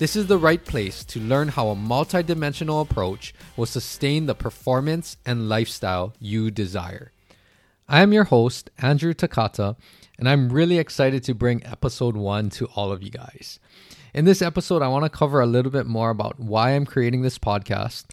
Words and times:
This 0.00 0.16
is 0.16 0.28
the 0.28 0.38
right 0.38 0.64
place 0.64 1.04
to 1.04 1.20
learn 1.20 1.48
how 1.48 1.68
a 1.68 1.76
multidimensional 1.76 2.80
approach 2.80 3.34
will 3.54 3.66
sustain 3.66 4.24
the 4.24 4.34
performance 4.34 5.18
and 5.26 5.46
lifestyle 5.46 6.14
you 6.18 6.50
desire. 6.50 7.12
I 7.86 8.00
am 8.00 8.14
your 8.14 8.24
host, 8.24 8.70
Andrew 8.78 9.12
Takata, 9.12 9.76
and 10.18 10.26
I'm 10.26 10.48
really 10.48 10.78
excited 10.78 11.22
to 11.24 11.34
bring 11.34 11.62
episode 11.66 12.16
one 12.16 12.48
to 12.48 12.64
all 12.74 12.90
of 12.92 13.02
you 13.02 13.10
guys. 13.10 13.60
In 14.14 14.24
this 14.24 14.40
episode, 14.40 14.80
I 14.80 14.88
want 14.88 15.04
to 15.04 15.10
cover 15.10 15.42
a 15.42 15.46
little 15.46 15.70
bit 15.70 15.84
more 15.84 16.08
about 16.08 16.40
why 16.40 16.70
I'm 16.70 16.86
creating 16.86 17.20
this 17.20 17.38
podcast, 17.38 18.06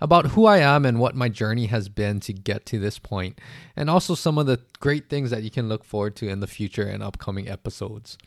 about 0.00 0.30
who 0.30 0.44
I 0.44 0.58
am 0.58 0.84
and 0.84 0.98
what 0.98 1.14
my 1.14 1.28
journey 1.28 1.66
has 1.66 1.88
been 1.88 2.18
to 2.18 2.32
get 2.32 2.66
to 2.66 2.80
this 2.80 2.98
point, 2.98 3.38
and 3.76 3.88
also 3.88 4.16
some 4.16 4.38
of 4.38 4.46
the 4.46 4.58
great 4.80 5.08
things 5.08 5.30
that 5.30 5.44
you 5.44 5.52
can 5.52 5.68
look 5.68 5.84
forward 5.84 6.16
to 6.16 6.28
in 6.28 6.40
the 6.40 6.48
future 6.48 6.88
and 6.88 7.00
upcoming 7.00 7.48
episodes. 7.48 8.18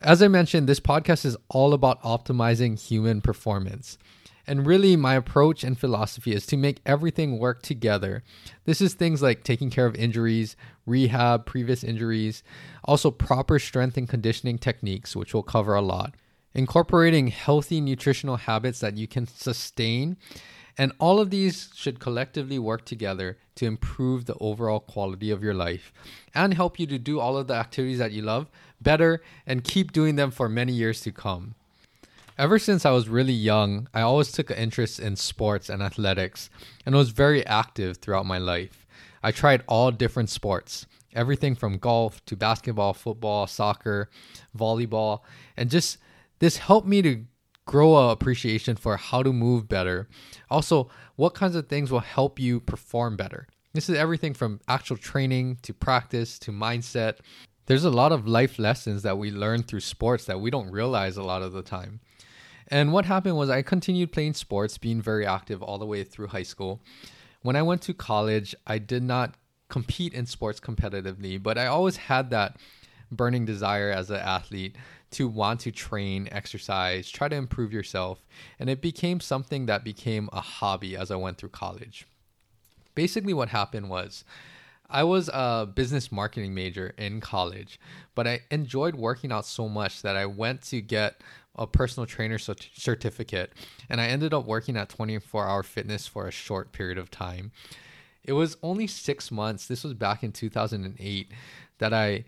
As 0.00 0.22
I 0.22 0.28
mentioned, 0.28 0.68
this 0.68 0.78
podcast 0.78 1.24
is 1.24 1.36
all 1.48 1.74
about 1.74 2.00
optimizing 2.02 2.78
human 2.78 3.20
performance. 3.20 3.98
And 4.46 4.64
really, 4.64 4.94
my 4.94 5.14
approach 5.14 5.64
and 5.64 5.76
philosophy 5.76 6.32
is 6.32 6.46
to 6.46 6.56
make 6.56 6.80
everything 6.86 7.38
work 7.38 7.62
together. 7.62 8.22
This 8.64 8.80
is 8.80 8.94
things 8.94 9.22
like 9.22 9.42
taking 9.42 9.70
care 9.70 9.86
of 9.86 9.96
injuries, 9.96 10.54
rehab, 10.86 11.46
previous 11.46 11.82
injuries, 11.82 12.44
also 12.84 13.10
proper 13.10 13.58
strength 13.58 13.96
and 13.96 14.08
conditioning 14.08 14.56
techniques, 14.56 15.16
which 15.16 15.34
we'll 15.34 15.42
cover 15.42 15.74
a 15.74 15.82
lot, 15.82 16.14
incorporating 16.54 17.26
healthy 17.26 17.80
nutritional 17.80 18.36
habits 18.36 18.78
that 18.78 18.96
you 18.96 19.08
can 19.08 19.26
sustain. 19.26 20.16
And 20.78 20.92
all 21.00 21.18
of 21.18 21.30
these 21.30 21.70
should 21.74 21.98
collectively 21.98 22.58
work 22.60 22.84
together 22.84 23.36
to 23.56 23.66
improve 23.66 24.26
the 24.26 24.36
overall 24.38 24.78
quality 24.78 25.32
of 25.32 25.42
your 25.42 25.54
life 25.54 25.92
and 26.32 26.54
help 26.54 26.78
you 26.78 26.86
to 26.86 27.00
do 27.00 27.18
all 27.18 27.36
of 27.36 27.48
the 27.48 27.54
activities 27.54 27.98
that 27.98 28.12
you 28.12 28.22
love 28.22 28.48
better 28.80 29.22
and 29.46 29.64
keep 29.64 29.92
doing 29.92 30.16
them 30.16 30.30
for 30.30 30.48
many 30.48 30.72
years 30.72 31.00
to 31.02 31.12
come. 31.12 31.54
Ever 32.38 32.58
since 32.58 32.86
I 32.86 32.92
was 32.92 33.08
really 33.08 33.32
young, 33.32 33.88
I 33.92 34.02
always 34.02 34.30
took 34.30 34.50
an 34.50 34.56
interest 34.56 35.00
in 35.00 35.16
sports 35.16 35.68
and 35.68 35.82
athletics 35.82 36.50
and 36.86 36.94
was 36.94 37.10
very 37.10 37.44
active 37.46 37.96
throughout 37.96 38.26
my 38.26 38.38
life. 38.38 38.86
I 39.24 39.32
tried 39.32 39.64
all 39.66 39.90
different 39.90 40.30
sports, 40.30 40.86
everything 41.12 41.56
from 41.56 41.78
golf 41.78 42.24
to 42.26 42.36
basketball, 42.36 42.94
football, 42.94 43.48
soccer, 43.48 44.08
volleyball, 44.56 45.20
and 45.56 45.68
just 45.68 45.98
this 46.38 46.58
helped 46.58 46.86
me 46.86 47.02
to 47.02 47.24
grow 47.66 47.96
a 47.96 48.10
appreciation 48.10 48.76
for 48.76 48.96
how 48.96 49.22
to 49.24 49.32
move 49.32 49.68
better. 49.68 50.08
Also, 50.48 50.88
what 51.16 51.34
kinds 51.34 51.56
of 51.56 51.66
things 51.68 51.90
will 51.90 52.00
help 52.00 52.38
you 52.38 52.60
perform 52.60 53.16
better. 53.16 53.48
This 53.74 53.88
is 53.88 53.96
everything 53.96 54.32
from 54.32 54.60
actual 54.68 54.96
training 54.96 55.58
to 55.62 55.74
practice 55.74 56.38
to 56.40 56.52
mindset 56.52 57.16
there's 57.68 57.84
a 57.84 57.90
lot 57.90 58.12
of 58.12 58.26
life 58.26 58.58
lessons 58.58 59.02
that 59.02 59.18
we 59.18 59.30
learn 59.30 59.62
through 59.62 59.80
sports 59.80 60.24
that 60.24 60.40
we 60.40 60.50
don't 60.50 60.70
realize 60.70 61.18
a 61.18 61.22
lot 61.22 61.42
of 61.42 61.52
the 61.52 61.62
time. 61.62 62.00
And 62.68 62.94
what 62.94 63.04
happened 63.04 63.36
was 63.36 63.50
I 63.50 63.60
continued 63.60 64.10
playing 64.10 64.34
sports, 64.34 64.78
being 64.78 65.02
very 65.02 65.26
active 65.26 65.62
all 65.62 65.78
the 65.78 65.86
way 65.86 66.02
through 66.02 66.28
high 66.28 66.42
school. 66.42 66.80
When 67.42 67.56
I 67.56 67.62
went 67.62 67.82
to 67.82 67.92
college, 67.92 68.54
I 68.66 68.78
did 68.78 69.02
not 69.02 69.34
compete 69.68 70.14
in 70.14 70.24
sports 70.24 70.60
competitively, 70.60 71.42
but 71.42 71.58
I 71.58 71.66
always 71.66 71.98
had 71.98 72.30
that 72.30 72.56
burning 73.12 73.44
desire 73.44 73.90
as 73.90 74.10
an 74.10 74.16
athlete 74.16 74.76
to 75.10 75.28
want 75.28 75.60
to 75.60 75.70
train, 75.70 76.26
exercise, 76.32 77.10
try 77.10 77.28
to 77.28 77.36
improve 77.36 77.72
yourself. 77.72 78.26
And 78.58 78.70
it 78.70 78.80
became 78.80 79.20
something 79.20 79.66
that 79.66 79.84
became 79.84 80.30
a 80.32 80.40
hobby 80.40 80.96
as 80.96 81.10
I 81.10 81.16
went 81.16 81.36
through 81.36 81.50
college. 81.50 82.06
Basically, 82.94 83.34
what 83.34 83.50
happened 83.50 83.90
was 83.90 84.24
I 84.90 85.04
was 85.04 85.28
a 85.28 85.66
business 85.66 86.10
marketing 86.10 86.54
major 86.54 86.94
in 86.96 87.20
college, 87.20 87.78
but 88.14 88.26
I 88.26 88.40
enjoyed 88.50 88.94
working 88.94 89.30
out 89.32 89.44
so 89.44 89.68
much 89.68 90.02
that 90.02 90.16
I 90.16 90.24
went 90.26 90.62
to 90.62 90.80
get 90.80 91.20
a 91.54 91.66
personal 91.66 92.06
trainer 92.06 92.38
certificate 92.38 93.52
and 93.90 94.00
I 94.00 94.06
ended 94.06 94.32
up 94.32 94.46
working 94.46 94.76
at 94.76 94.88
24 94.88 95.46
Hour 95.46 95.62
Fitness 95.62 96.06
for 96.06 96.26
a 96.26 96.30
short 96.30 96.72
period 96.72 96.96
of 96.96 97.10
time. 97.10 97.52
It 98.24 98.32
was 98.32 98.56
only 98.62 98.86
six 98.86 99.30
months, 99.30 99.66
this 99.66 99.84
was 99.84 99.94
back 99.94 100.22
in 100.22 100.32
2008, 100.32 101.32
that 101.78 101.92
I 101.92 102.24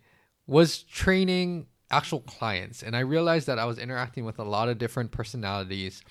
was 0.46 0.82
training 0.82 1.66
actual 1.90 2.20
clients 2.20 2.82
and 2.82 2.94
I 2.94 3.00
realized 3.00 3.46
that 3.46 3.58
I 3.58 3.64
was 3.64 3.78
interacting 3.78 4.24
with 4.24 4.38
a 4.38 4.44
lot 4.44 4.68
of 4.68 4.78
different 4.78 5.12
personalities, 5.12 6.02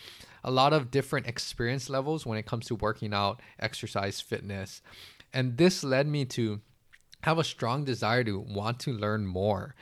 a 0.44 0.52
lot 0.52 0.74
of 0.74 0.90
different 0.90 1.28
experience 1.28 1.90
levels 1.90 2.26
when 2.26 2.38
it 2.38 2.46
comes 2.46 2.66
to 2.68 2.76
working 2.76 3.14
out, 3.14 3.42
exercise, 3.60 4.20
fitness. 4.20 4.82
And 5.34 5.58
this 5.58 5.84
led 5.84 6.08
me 6.08 6.26
to 6.26 6.62
have 7.22 7.38
a 7.38 7.44
strong 7.44 7.84
desire 7.84 8.24
to 8.24 8.40
want 8.40 8.80
to 8.82 8.94
learn 8.94 9.26
more. 9.26 9.76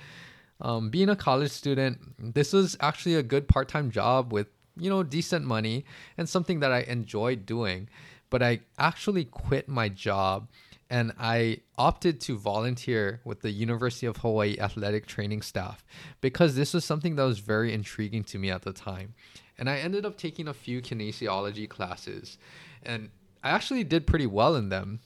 Um, 0.59 0.89
being 0.89 1.09
a 1.09 1.15
college 1.15 1.51
student, 1.51 1.99
this 2.33 2.53
was 2.53 2.75
actually 2.79 3.15
a 3.15 3.23
good 3.23 3.47
part 3.47 3.67
time 3.67 3.91
job 3.91 4.33
with, 4.33 4.47
you 4.75 4.89
know, 4.89 5.03
decent 5.03 5.45
money 5.45 5.85
and 6.17 6.27
something 6.27 6.59
that 6.61 6.71
I 6.71 6.81
enjoyed 6.81 7.45
doing. 7.45 7.89
But 8.29 8.43
I 8.43 8.61
actually 8.77 9.25
quit 9.25 9.69
my 9.69 9.87
job 9.87 10.49
and 10.89 11.13
I 11.19 11.59
opted 11.77 12.21
to 12.21 12.37
volunteer 12.37 13.21
with 13.25 13.41
the 13.41 13.51
University 13.51 14.05
of 14.05 14.17
Hawaii 14.17 14.57
athletic 14.59 15.05
training 15.05 15.41
staff 15.41 15.85
because 16.21 16.55
this 16.55 16.73
was 16.73 16.85
something 16.85 17.15
that 17.15 17.23
was 17.23 17.39
very 17.39 17.73
intriguing 17.73 18.23
to 18.25 18.37
me 18.37 18.49
at 18.49 18.61
the 18.63 18.73
time. 18.73 19.13
And 19.57 19.69
I 19.69 19.77
ended 19.77 20.05
up 20.05 20.17
taking 20.17 20.47
a 20.47 20.53
few 20.53 20.81
kinesiology 20.81 21.67
classes 21.67 22.37
and 22.83 23.09
I 23.43 23.49
actually 23.49 23.83
did 23.83 24.07
pretty 24.07 24.27
well 24.27 24.55
in 24.55 24.69
them. 24.69 25.01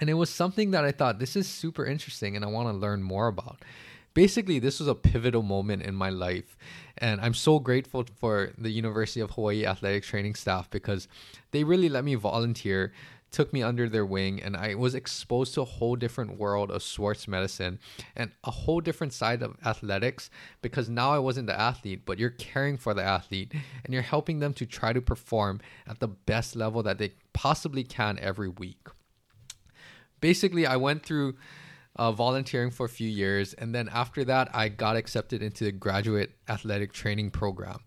And 0.00 0.08
it 0.08 0.14
was 0.14 0.30
something 0.30 0.70
that 0.70 0.84
I 0.84 0.92
thought 0.92 1.18
this 1.18 1.36
is 1.36 1.46
super 1.46 1.84
interesting 1.84 2.34
and 2.34 2.44
I 2.44 2.48
want 2.48 2.68
to 2.68 2.72
learn 2.72 3.02
more 3.02 3.28
about. 3.28 3.58
Basically, 4.14 4.58
this 4.58 4.80
was 4.80 4.88
a 4.88 4.94
pivotal 4.94 5.42
moment 5.42 5.82
in 5.82 5.94
my 5.94 6.08
life. 6.08 6.56
And 6.98 7.20
I'm 7.20 7.34
so 7.34 7.58
grateful 7.58 8.06
for 8.18 8.52
the 8.58 8.70
University 8.70 9.20
of 9.20 9.30
Hawaii 9.32 9.66
athletic 9.66 10.02
training 10.02 10.34
staff 10.34 10.70
because 10.70 11.06
they 11.52 11.64
really 11.64 11.90
let 11.90 12.02
me 12.02 12.14
volunteer, 12.14 12.92
took 13.30 13.52
me 13.52 13.62
under 13.62 13.88
their 13.88 14.06
wing, 14.06 14.42
and 14.42 14.56
I 14.56 14.74
was 14.74 14.94
exposed 14.94 15.54
to 15.54 15.60
a 15.60 15.66
whole 15.66 15.94
different 15.96 16.38
world 16.38 16.70
of 16.70 16.82
sports 16.82 17.28
medicine 17.28 17.78
and 18.16 18.32
a 18.42 18.50
whole 18.50 18.80
different 18.80 19.12
side 19.12 19.42
of 19.42 19.56
athletics 19.64 20.30
because 20.62 20.88
now 20.88 21.12
I 21.12 21.18
wasn't 21.18 21.46
the 21.46 21.60
athlete, 21.60 22.02
but 22.04 22.18
you're 22.18 22.30
caring 22.30 22.78
for 22.78 22.94
the 22.94 23.04
athlete 23.04 23.52
and 23.84 23.92
you're 23.94 24.02
helping 24.02 24.40
them 24.40 24.54
to 24.54 24.66
try 24.66 24.92
to 24.92 25.00
perform 25.00 25.60
at 25.86 26.00
the 26.00 26.08
best 26.08 26.56
level 26.56 26.82
that 26.82 26.98
they 26.98 27.12
possibly 27.32 27.84
can 27.84 28.18
every 28.18 28.48
week 28.48 28.88
basically, 30.20 30.66
I 30.66 30.76
went 30.76 31.04
through 31.04 31.34
uh, 31.96 32.12
volunteering 32.12 32.70
for 32.70 32.86
a 32.86 32.88
few 32.88 33.08
years, 33.08 33.52
and 33.54 33.74
then 33.74 33.88
after 33.92 34.24
that, 34.24 34.48
I 34.54 34.68
got 34.68 34.96
accepted 34.96 35.42
into 35.42 35.64
the 35.64 35.72
graduate 35.72 36.32
athletic 36.48 36.92
training 36.92 37.30
program. 37.30 37.80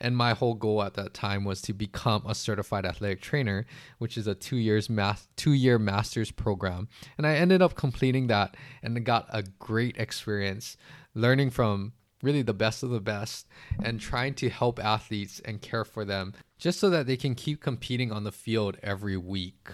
And 0.00 0.16
my 0.16 0.34
whole 0.34 0.54
goal 0.54 0.82
at 0.82 0.94
that 0.94 1.14
time 1.14 1.44
was 1.44 1.62
to 1.62 1.72
become 1.72 2.24
a 2.26 2.34
certified 2.34 2.84
athletic 2.84 3.20
trainer, 3.20 3.64
which 3.98 4.18
is 4.18 4.26
a 4.26 4.34
two 4.34 4.56
years 4.56 4.90
math 4.90 5.28
two 5.36 5.52
year 5.52 5.78
master's 5.78 6.30
program. 6.30 6.88
And 7.16 7.26
I 7.26 7.36
ended 7.36 7.62
up 7.62 7.74
completing 7.74 8.26
that 8.26 8.56
and 8.82 9.04
got 9.04 9.26
a 9.30 9.44
great 9.58 9.96
experience 9.96 10.76
learning 11.14 11.50
from 11.50 11.92
really 12.22 12.42
the 12.42 12.54
best 12.54 12.82
of 12.82 12.90
the 12.90 13.00
best 13.00 13.46
and 13.82 14.00
trying 14.00 14.34
to 14.34 14.48
help 14.48 14.82
athletes 14.82 15.40
and 15.44 15.60
care 15.60 15.84
for 15.84 16.04
them 16.04 16.32
just 16.58 16.80
so 16.80 16.88
that 16.88 17.06
they 17.06 17.16
can 17.16 17.34
keep 17.34 17.60
competing 17.60 18.10
on 18.10 18.24
the 18.24 18.32
field 18.32 18.76
every 18.82 19.16
week 19.16 19.68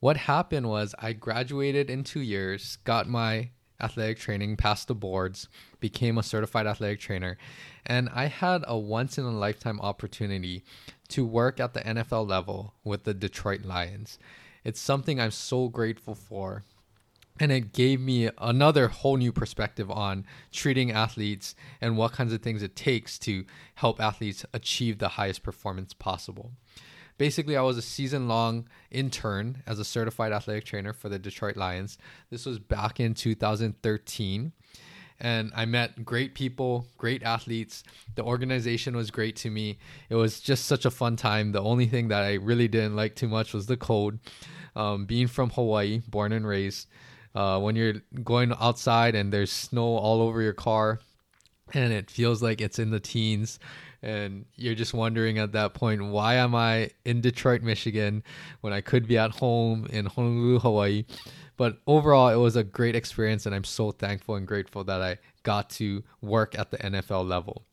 what 0.00 0.16
happened 0.16 0.68
was 0.68 0.94
I 0.98 1.12
graduated 1.12 1.90
in 1.90 2.04
two 2.04 2.20
years, 2.20 2.78
got 2.84 3.08
my 3.08 3.50
athletic 3.80 4.18
training, 4.18 4.56
passed 4.56 4.88
the 4.88 4.94
boards, 4.94 5.48
became 5.78 6.18
a 6.18 6.22
certified 6.22 6.66
athletic 6.66 7.00
trainer, 7.00 7.36
and 7.86 8.08
I 8.12 8.26
had 8.26 8.64
a 8.66 8.78
once 8.78 9.18
in 9.18 9.24
a 9.24 9.30
lifetime 9.30 9.80
opportunity 9.80 10.64
to 11.08 11.24
work 11.24 11.60
at 11.60 11.74
the 11.74 11.80
NFL 11.80 12.28
level 12.28 12.74
with 12.84 13.04
the 13.04 13.14
Detroit 13.14 13.62
Lions. 13.64 14.18
It's 14.64 14.80
something 14.80 15.20
I'm 15.20 15.30
so 15.30 15.68
grateful 15.68 16.14
for. 16.14 16.64
And 17.38 17.50
it 17.50 17.72
gave 17.72 18.02
me 18.02 18.28
another 18.36 18.88
whole 18.88 19.16
new 19.16 19.32
perspective 19.32 19.90
on 19.90 20.26
treating 20.52 20.92
athletes 20.92 21.54
and 21.80 21.96
what 21.96 22.12
kinds 22.12 22.34
of 22.34 22.42
things 22.42 22.62
it 22.62 22.76
takes 22.76 23.18
to 23.20 23.46
help 23.76 23.98
athletes 23.98 24.44
achieve 24.52 24.98
the 24.98 25.08
highest 25.08 25.42
performance 25.42 25.94
possible 25.94 26.52
basically 27.20 27.54
I 27.54 27.60
was 27.60 27.76
a 27.76 27.82
season 27.82 28.28
long 28.28 28.66
intern 28.90 29.62
as 29.66 29.78
a 29.78 29.84
certified 29.84 30.32
athletic 30.32 30.64
trainer 30.64 30.94
for 30.94 31.10
the 31.10 31.18
Detroit 31.18 31.54
Lions. 31.54 31.98
This 32.30 32.46
was 32.46 32.58
back 32.58 32.98
in 32.98 33.12
2013. 33.12 34.52
and 35.20 35.52
I 35.54 35.66
met 35.66 36.02
great 36.02 36.34
people, 36.34 36.86
great 36.96 37.22
athletes. 37.22 37.84
The 38.14 38.24
organization 38.24 38.96
was 38.96 39.10
great 39.10 39.36
to 39.36 39.50
me. 39.50 39.78
It 40.08 40.14
was 40.14 40.40
just 40.40 40.64
such 40.64 40.86
a 40.86 40.90
fun 40.90 41.16
time. 41.16 41.52
The 41.52 41.60
only 41.60 41.84
thing 41.84 42.08
that 42.08 42.22
I 42.22 42.36
really 42.36 42.68
didn't 42.68 42.96
like 42.96 43.16
too 43.16 43.28
much 43.28 43.52
was 43.52 43.66
the 43.66 43.76
cold. 43.76 44.18
Um, 44.74 45.04
being 45.04 45.26
from 45.26 45.50
Hawaii, 45.50 46.00
born 46.08 46.32
and 46.32 46.46
raised, 46.46 46.88
uh, 47.34 47.60
when 47.60 47.76
you're 47.76 47.96
going 48.24 48.54
outside 48.58 49.14
and 49.14 49.30
there's 49.30 49.52
snow 49.52 49.98
all 49.98 50.22
over 50.22 50.40
your 50.40 50.54
car 50.54 51.00
and 51.74 51.92
it 51.92 52.10
feels 52.10 52.42
like 52.42 52.60
it's 52.62 52.78
in 52.78 52.90
the 52.90 52.98
teens 53.00 53.58
and 54.02 54.46
you're 54.54 54.74
just 54.74 54.94
wondering 54.94 55.38
at 55.38 55.52
that 55.52 55.74
point 55.74 56.04
why 56.04 56.34
am 56.34 56.54
i 56.54 56.90
in 57.04 57.20
detroit 57.20 57.62
michigan 57.62 58.22
when 58.60 58.72
i 58.72 58.80
could 58.80 59.06
be 59.06 59.18
at 59.18 59.30
home 59.30 59.86
in 59.90 60.06
honolulu 60.06 60.58
hawaii? 60.58 61.04
But 61.56 61.78
overall 61.86 62.28
it 62.28 62.36
was 62.36 62.56
a 62.56 62.64
great 62.64 62.96
experience 62.96 63.44
and 63.46 63.54
i'm 63.54 63.64
so 63.64 63.90
thankful 63.90 64.36
and 64.36 64.46
grateful 64.46 64.84
that 64.84 65.02
i 65.02 65.18
got 65.42 65.70
to 65.70 66.02
work 66.22 66.58
at 66.58 66.70
the 66.70 66.78
nfl 66.78 67.26
level. 67.26 67.66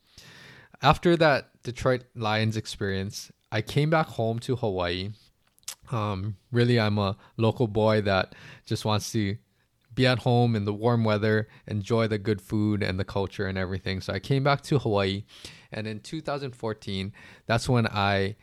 After 0.82 1.16
that 1.16 1.50
detroit 1.62 2.04
lions 2.14 2.56
experience 2.56 3.32
i 3.50 3.62
came 3.62 3.90
back 3.90 4.06
home 4.06 4.38
to 4.40 4.56
hawaii. 4.56 5.10
Um, 5.90 6.36
really 6.52 6.78
i'm 6.78 6.98
a 6.98 7.16
local 7.38 7.66
boy 7.66 8.02
that 8.02 8.34
just 8.66 8.84
wants 8.84 9.10
to 9.12 9.38
be 9.98 10.06
at 10.06 10.20
home 10.20 10.54
in 10.54 10.64
the 10.64 10.72
warm 10.72 11.02
weather, 11.02 11.48
enjoy 11.66 12.06
the 12.06 12.18
good 12.18 12.40
food 12.40 12.84
and 12.84 13.00
the 13.00 13.04
culture 13.04 13.48
and 13.48 13.58
everything. 13.58 14.00
So 14.00 14.12
I 14.12 14.20
came 14.20 14.44
back 14.44 14.62
to 14.62 14.78
Hawaii, 14.78 15.24
and 15.72 15.86
in 15.86 16.00
2014, 16.00 17.12
that's 17.46 17.68
when 17.68 17.86
I 17.86 18.36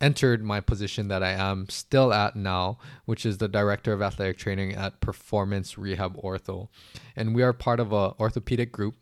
entered 0.00 0.42
my 0.42 0.60
position 0.60 1.08
that 1.08 1.22
I 1.22 1.30
am 1.30 1.68
still 1.68 2.12
at 2.12 2.34
now, 2.34 2.78
which 3.04 3.24
is 3.24 3.38
the 3.38 3.48
director 3.48 3.92
of 3.92 4.02
athletic 4.02 4.36
training 4.36 4.74
at 4.74 5.00
Performance 5.00 5.78
Rehab 5.78 6.20
Ortho, 6.20 6.68
and 7.14 7.34
we 7.34 7.42
are 7.42 7.52
part 7.52 7.78
of 7.78 7.92
a 7.92 8.14
orthopedic 8.18 8.72
group. 8.72 8.96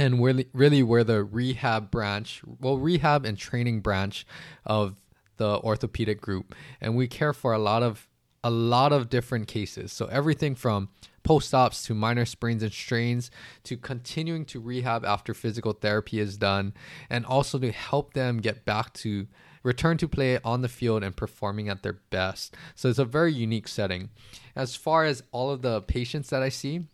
And 0.00 0.22
really, 0.22 0.48
really, 0.52 0.82
we're 0.84 1.02
the 1.02 1.24
rehab 1.24 1.90
branch, 1.90 2.42
well, 2.60 2.78
rehab 2.78 3.24
and 3.24 3.36
training 3.36 3.80
branch 3.80 4.24
of 4.64 5.00
the 5.38 5.58
orthopedic 5.60 6.20
group, 6.20 6.54
and 6.80 6.94
we 6.96 7.08
care 7.08 7.32
for 7.32 7.52
a 7.52 7.58
lot 7.58 7.82
of 7.82 8.08
a 8.44 8.50
lot 8.50 8.92
of 8.92 9.10
different 9.10 9.48
cases. 9.48 9.92
So 9.92 10.06
everything 10.06 10.54
from 10.54 10.88
post 11.28 11.52
ops 11.52 11.84
to 11.84 11.92
minor 11.92 12.24
sprains 12.24 12.62
and 12.62 12.72
strains 12.72 13.30
to 13.62 13.76
continuing 13.76 14.46
to 14.46 14.58
rehab 14.58 15.04
after 15.04 15.34
physical 15.34 15.74
therapy 15.74 16.20
is 16.20 16.38
done, 16.38 16.72
and 17.10 17.26
also 17.26 17.58
to 17.58 17.70
help 17.70 18.14
them 18.14 18.38
get 18.38 18.64
back 18.64 18.94
to 18.94 19.26
return 19.62 19.98
to 19.98 20.08
play 20.08 20.38
on 20.42 20.62
the 20.62 20.70
field 20.70 21.04
and 21.04 21.14
performing 21.16 21.68
at 21.68 21.82
their 21.82 21.98
best. 22.08 22.56
So 22.74 22.88
it's 22.88 22.98
a 22.98 23.04
very 23.04 23.34
unique 23.34 23.68
setting. 23.68 24.08
As 24.56 24.74
far 24.74 25.04
as 25.04 25.22
all 25.30 25.50
of 25.50 25.60
the 25.60 25.82
patients 25.82 26.30
that 26.30 26.42
I 26.42 26.48
see 26.48 26.86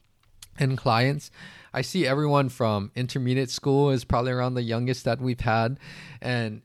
and 0.59 0.77
clients, 0.77 1.31
I 1.73 1.83
see 1.83 2.05
everyone 2.05 2.49
from 2.49 2.91
intermediate 2.97 3.51
school 3.51 3.91
is 3.91 4.05
probably 4.05 4.33
around 4.33 4.55
the 4.55 4.63
youngest 4.63 5.05
that 5.05 5.21
we've 5.21 5.39
had 5.39 5.79
and 6.21 6.63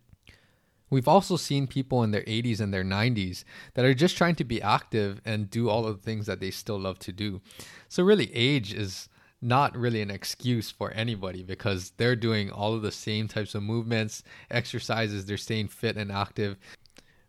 We've 0.90 1.08
also 1.08 1.38
seen 1.38 1.68
people 1.68 2.04
in 2.04 2.12
their 2.12 2.24
80s 2.24 2.60
and 2.60 2.74
their 2.74 2.84
90s 2.84 3.44
that 3.74 3.86
are 3.86 3.94
just 3.94 4.18
trying 4.18 4.36
to 4.36 4.44
be 4.44 4.62
active 4.62 5.22
and 5.26 5.50
do 5.50 5.70
all 5.70 5.86
of 5.86 5.98
the 5.98 6.04
things 6.04 6.26
that 6.26 6.40
they 6.40 6.52
still 6.52 6.80
love 6.80 7.00
to 7.00 7.12
do. 7.12 7.42
So, 7.88 8.04
really, 8.04 8.34
age 8.36 8.74
is 8.74 9.10
not 9.42 9.76
really 9.78 10.02
an 10.02 10.12
excuse 10.12 10.70
for 10.70 10.92
anybody 10.92 11.44
because 11.44 11.92
they're 11.98 12.16
doing 12.16 12.52
all 12.52 12.74
of 12.74 12.82
the 12.82 12.92
same 12.92 13.28
types 13.28 13.56
of 13.56 13.64
movements, 13.64 14.24
exercises, 14.52 15.26
they're 15.26 15.38
staying 15.38 15.70
fit 15.70 15.96
and 15.96 16.12
active, 16.12 16.58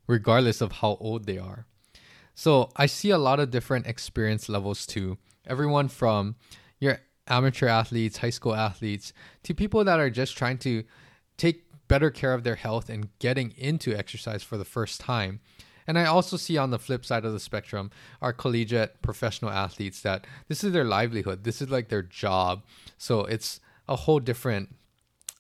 regardless 0.07 0.61
of 0.61 0.73
how 0.73 0.97
old 1.01 1.27
they 1.27 1.39
are. 1.39 1.67
So, 2.35 2.71
I 2.77 2.87
see 2.87 3.11
a 3.11 3.19
lot 3.19 3.41
of 3.41 3.51
different 3.51 3.87
experience 3.87 4.49
levels 4.49 4.87
too. 4.87 5.19
Everyone 5.47 5.89
from 5.89 6.37
your 6.79 7.01
amateur 7.27 7.69
athletes, 7.69 8.19
high 8.19 8.31
school 8.31 8.55
athletes, 8.55 9.13
to 9.45 9.55
people 9.55 9.85
that 9.85 10.01
are 10.01 10.11
just 10.11 10.37
trying 10.37 10.59
to 10.59 10.85
take 11.37 11.65
better 11.91 12.09
care 12.09 12.33
of 12.35 12.45
their 12.45 12.55
health 12.55 12.89
and 12.89 13.09
getting 13.19 13.53
into 13.57 13.93
exercise 13.93 14.45
for 14.45 14.57
the 14.57 14.65
first 14.65 15.01
time. 15.01 15.41
And 15.89 15.99
I 15.99 16.05
also 16.05 16.37
see 16.37 16.57
on 16.57 16.71
the 16.71 16.79
flip 16.79 17.05
side 17.05 17.25
of 17.25 17.33
the 17.33 17.41
spectrum 17.41 17.91
our 18.23 18.33
collegiate 18.33 19.03
professional 19.03 19.51
athletes 19.51 20.01
that 20.03 20.25
this 20.47 20.63
is 20.63 20.73
their 20.73 20.85
livelihood. 20.85 21.43
This 21.43 21.61
is 21.61 21.69
like 21.69 21.89
their 21.89 22.05
job. 22.05 22.63
So 22.97 23.25
it's 23.25 23.59
a 23.89 23.97
whole 23.97 24.21
different 24.21 24.77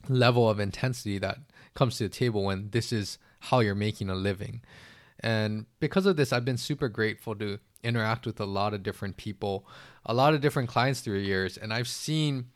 level 0.08 0.50
of 0.50 0.58
intensity 0.58 1.18
that 1.18 1.38
comes 1.74 1.98
to 1.98 2.04
the 2.04 2.08
table 2.08 2.42
when 2.42 2.70
this 2.70 2.92
is 2.92 3.18
how 3.38 3.60
you're 3.60 3.76
making 3.76 4.10
a 4.10 4.16
living. 4.16 4.60
And 5.20 5.66
because 5.78 6.04
of 6.04 6.16
this, 6.16 6.32
I've 6.32 6.44
been 6.44 6.56
super 6.56 6.88
grateful 6.88 7.36
to 7.36 7.60
interact 7.84 8.26
with 8.26 8.40
a 8.40 8.44
lot 8.44 8.74
of 8.74 8.82
different 8.82 9.16
people, 9.16 9.68
a 10.04 10.14
lot 10.14 10.34
of 10.34 10.40
different 10.40 10.68
clients 10.68 11.00
through 11.00 11.20
the 11.20 11.28
years. 11.28 11.56
And 11.56 11.72
I've 11.72 11.86
seen 11.86 12.46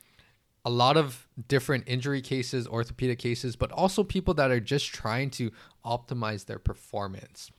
a 0.65 0.71
lot 0.71 0.97
of 0.97 1.29
different 1.49 1.85
injury 1.87 2.23
cases, 2.23 2.67
orthopedic 2.67 3.19
cases, 3.19 3.57
but 3.57 3.71
also 3.73 4.03
people 4.03 4.35
that 4.35 4.51
are 4.51 4.61
just 4.61 4.87
trying 4.87 5.31
to 5.31 5.51
optimize 5.85 6.47
their 6.47 6.59
performance. 6.59 7.51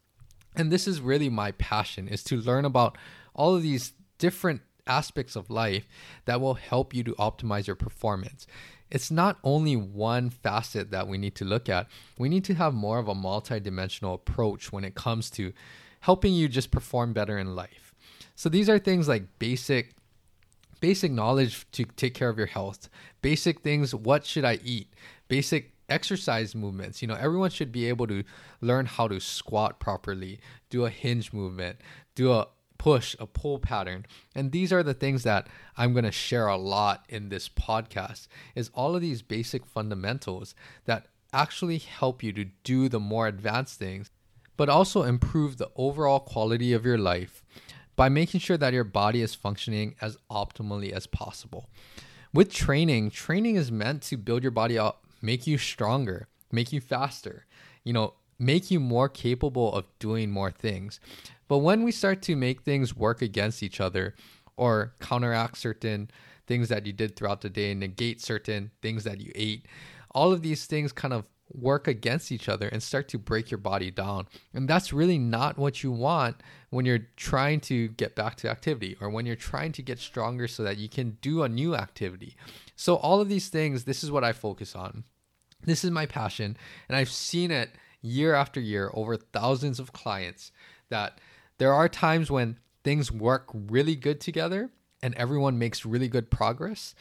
And 0.55 0.71
this 0.71 0.87
is 0.87 1.01
really 1.01 1.29
my 1.29 1.51
passion 1.51 2.07
is 2.07 2.23
to 2.25 2.37
learn 2.37 2.65
about 2.65 2.97
all 3.33 3.55
of 3.55 3.61
these 3.61 3.93
different 4.17 4.61
aspects 4.87 5.35
of 5.35 5.49
life 5.49 5.87
that 6.25 6.39
will 6.39 6.53
help 6.55 6.93
you 6.93 7.03
to 7.03 7.13
optimize 7.13 7.67
your 7.67 7.75
performance. 7.75 8.47
It's 8.89 9.11
not 9.11 9.37
only 9.43 9.75
one 9.75 10.29
facet 10.29 10.91
that 10.91 11.07
we 11.07 11.17
need 11.17 11.35
to 11.35 11.45
look 11.45 11.69
at. 11.69 11.87
We 12.17 12.29
need 12.29 12.45
to 12.45 12.53
have 12.53 12.73
more 12.73 12.99
of 12.99 13.07
a 13.07 13.15
multidimensional 13.15 14.13
approach 14.13 14.71
when 14.71 14.85
it 14.85 14.95
comes 14.95 15.29
to 15.31 15.53
helping 16.01 16.33
you 16.33 16.47
just 16.47 16.71
perform 16.71 17.13
better 17.13 17.37
in 17.37 17.55
life. 17.55 17.93
So 18.35 18.47
these 18.47 18.69
are 18.69 18.77
things 18.77 19.07
like 19.07 19.39
basic 19.39 19.95
basic 20.79 21.11
knowledge 21.11 21.65
to 21.71 21.85
take 21.85 22.13
care 22.13 22.29
of 22.29 22.37
your 22.37 22.47
health, 22.47 22.89
basic 23.21 23.61
things, 23.61 23.93
what 23.93 24.25
should 24.25 24.45
I 24.45 24.59
eat, 24.63 24.93
basic 25.27 25.73
exercise 25.89 26.55
movements. 26.55 27.01
You 27.01 27.07
know, 27.07 27.15
everyone 27.15 27.49
should 27.49 27.71
be 27.71 27.87
able 27.87 28.07
to 28.07 28.23
learn 28.61 28.85
how 28.85 29.07
to 29.07 29.19
squat 29.19 29.79
properly, 29.79 30.39
do 30.69 30.85
a 30.85 30.89
hinge 30.89 31.33
movement, 31.33 31.77
do 32.15 32.31
a 32.31 32.47
push, 32.77 33.15
a 33.19 33.27
pull 33.27 33.59
pattern. 33.59 34.05
And 34.33 34.51
these 34.51 34.73
are 34.73 34.83
the 34.83 34.93
things 34.93 35.23
that 35.23 35.47
I'm 35.77 35.93
going 35.93 36.05
to 36.05 36.11
share 36.11 36.47
a 36.47 36.57
lot 36.57 37.05
in 37.09 37.29
this 37.29 37.47
podcast 37.49 38.27
is 38.53 38.69
all 38.73 38.95
of 38.95 39.01
these 39.01 39.21
basic 39.21 39.65
fundamentals 39.65 40.55
that 40.85 41.07
actually 41.33 41.77
help 41.77 42.23
you 42.23 42.31
to 42.33 42.45
do 42.63 42.89
the 42.89 42.99
more 42.99 43.27
advanced 43.27 43.77
things 43.77 44.09
but 44.57 44.69
also 44.69 45.03
improve 45.03 45.57
the 45.57 45.69
overall 45.75 46.19
quality 46.19 46.71
of 46.71 46.85
your 46.85 46.97
life 46.97 47.43
by 47.95 48.09
making 48.09 48.39
sure 48.39 48.57
that 48.57 48.73
your 48.73 48.83
body 48.83 49.21
is 49.21 49.35
functioning 49.35 49.95
as 50.01 50.17
optimally 50.29 50.91
as 50.91 51.07
possible. 51.07 51.69
With 52.33 52.51
training, 52.51 53.11
training 53.11 53.55
is 53.55 53.71
meant 53.71 54.01
to 54.03 54.17
build 54.17 54.43
your 54.43 54.51
body 54.51 54.77
up, 54.77 55.05
make 55.21 55.47
you 55.47 55.57
stronger, 55.57 56.27
make 56.51 56.73
you 56.73 56.81
faster, 56.81 57.45
you 57.83 57.93
know, 57.93 58.15
make 58.37 58.69
you 58.69 58.79
more 58.79 59.07
capable 59.07 59.73
of 59.73 59.85
doing 59.99 60.29
more 60.29 60.51
things. 60.51 60.99
But 61.47 61.59
when 61.59 61.83
we 61.83 61.91
start 61.91 62.21
to 62.23 62.35
make 62.35 62.61
things 62.61 62.95
work 62.95 63.21
against 63.21 63.63
each 63.63 63.79
other 63.79 64.15
or 64.57 64.93
counteract 64.99 65.57
certain 65.57 66.09
things 66.47 66.69
that 66.69 66.85
you 66.85 66.93
did 66.93 67.15
throughout 67.15 67.41
the 67.41 67.49
day, 67.49 67.71
and 67.71 67.79
negate 67.79 68.21
certain 68.21 68.71
things 68.81 69.03
that 69.03 69.19
you 69.19 69.31
ate, 69.35 69.65
all 70.11 70.31
of 70.31 70.41
these 70.41 70.65
things 70.65 70.91
kind 70.91 71.13
of 71.13 71.25
work 71.53 71.87
against 71.87 72.31
each 72.31 72.49
other 72.49 72.67
and 72.67 72.81
start 72.81 73.07
to 73.09 73.19
break 73.19 73.51
your 73.51 73.57
body 73.57 73.91
down. 73.91 74.27
And 74.53 74.67
that's 74.67 74.91
really 74.91 75.17
not 75.17 75.57
what 75.57 75.83
you 75.83 75.91
want 75.91 76.37
when 76.69 76.85
you're 76.85 77.07
trying 77.15 77.59
to 77.61 77.89
get 77.89 78.15
back 78.15 78.35
to 78.37 78.49
activity 78.49 78.97
or 78.99 79.09
when 79.09 79.25
you're 79.25 79.35
trying 79.35 79.71
to 79.73 79.81
get 79.81 79.99
stronger 79.99 80.47
so 80.47 80.63
that 80.63 80.77
you 80.77 80.89
can 80.89 81.17
do 81.21 81.43
a 81.43 81.49
new 81.49 81.75
activity. 81.75 82.35
So, 82.75 82.95
all 82.95 83.21
of 83.21 83.29
these 83.29 83.49
things, 83.49 83.83
this 83.83 84.03
is 84.03 84.11
what 84.11 84.23
I 84.23 84.33
focus 84.33 84.75
on. 84.75 85.03
This 85.63 85.83
is 85.83 85.91
my 85.91 86.05
passion. 86.05 86.57
And 86.89 86.97
I've 86.97 87.09
seen 87.09 87.51
it 87.51 87.69
year 88.01 88.33
after 88.33 88.59
year 88.59 88.91
over 88.93 89.17
thousands 89.17 89.79
of 89.79 89.93
clients 89.93 90.51
that 90.89 91.19
there 91.57 91.73
are 91.73 91.89
times 91.89 92.29
when 92.29 92.59
things 92.83 93.11
work 93.11 93.49
really 93.53 93.95
good 93.95 94.21
together 94.21 94.69
and 95.01 95.15
everyone 95.15 95.57
makes 95.57 95.85
really 95.85 96.07
good 96.07 96.29
progress. 96.29 96.93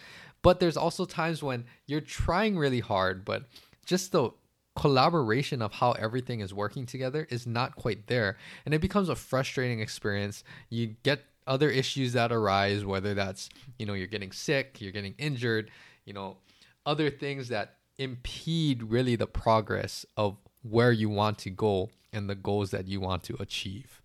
But 0.43 0.61
there's 0.61 0.77
also 0.77 1.05
times 1.05 1.43
when 1.43 1.65
you're 1.87 2.01
trying 2.01 2.57
really 2.57 2.81
hard, 2.81 3.25
but 3.25 3.45
just 3.85 4.13
the 4.13 4.31
collaboration 4.77 5.63
of 5.63 5.73
how 5.73 5.93
everything 5.93 6.41
is 6.41 6.53
working 6.53 6.85
together 6.85 7.27
is 7.31 7.47
not 7.47 7.77
quite 7.77 8.07
there. 8.09 8.37
And 8.65 8.75
it 8.75 8.81
becomes 8.81 9.09
a 9.09 9.15
frustrating 9.15 9.81
experience. 9.81 10.43
You 10.69 10.97
get 11.03 11.25
other 11.47 11.69
issues 11.69 12.15
that 12.15 12.33
arise 12.33 12.87
whether 12.87 13.13
that's 13.13 13.51
you 13.79 13.85
know 13.85 13.93
you're 13.93 14.07
getting 14.07 14.33
sick 14.33 14.81
you're 14.81 14.91
getting 14.91 15.15
injured 15.19 15.71
you 16.07 16.13
know 16.15 16.39
other 16.87 17.11
things 17.11 17.49
that 17.49 17.77
impede 17.99 18.83
really 18.83 19.17
the 19.17 19.27
progress 19.27 20.05
of 20.17 20.37
where 20.63 20.93
you 20.93 21.09
want 21.09 21.39
to 21.39 21.51
go 21.51 21.91
and 22.13 22.29
the 22.29 22.35
goals 22.35 22.71
that 22.71 22.89
you 22.89 23.01
want 23.01 23.23
to 23.25 23.37
achieve. 23.41 24.01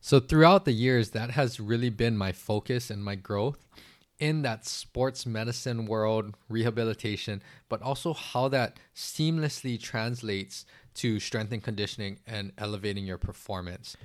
So 0.00 0.20
throughout 0.20 0.64
the 0.64 0.72
years 0.72 1.10
that 1.10 1.32
has 1.32 1.60
really 1.60 1.90
been 1.90 2.16
my 2.16 2.32
focus 2.32 2.90
and 2.90 3.04
my 3.04 3.14
growth 3.14 3.66
in 4.18 4.42
that 4.42 4.66
sports 4.66 5.26
medicine 5.26 5.86
world, 5.86 6.36
rehabilitation, 6.48 7.42
but 7.68 7.82
also 7.82 8.12
how 8.12 8.48
that 8.48 8.78
seamlessly 8.94 9.80
translates 9.80 10.64
to 10.94 11.20
strength 11.20 11.52
and 11.52 11.62
conditioning 11.62 12.18
and 12.26 12.52
elevating 12.58 13.06
your 13.06 13.18
performance. 13.18 13.96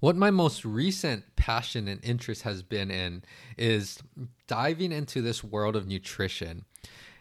What 0.00 0.16
my 0.16 0.30
most 0.30 0.64
recent 0.64 1.36
passion 1.36 1.86
and 1.86 2.02
interest 2.04 2.42
has 2.42 2.62
been 2.62 2.90
in 2.90 3.22
is 3.56 4.02
diving 4.46 4.92
into 4.92 5.20
this 5.20 5.44
world 5.44 5.76
of 5.76 5.86
nutrition. 5.86 6.64